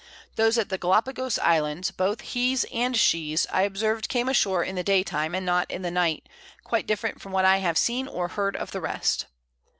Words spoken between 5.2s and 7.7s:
and not in the Night, quite different from what I